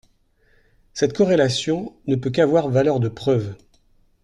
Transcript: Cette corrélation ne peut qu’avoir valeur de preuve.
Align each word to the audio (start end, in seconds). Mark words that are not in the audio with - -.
Cette 0.95 1.13
corrélation 1.15 1.93
ne 2.07 2.15
peut 2.15 2.31
qu’avoir 2.31 2.69
valeur 2.69 2.99
de 2.99 3.07
preuve. 3.07 3.53